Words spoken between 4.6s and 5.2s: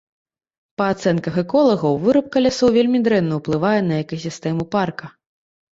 парка.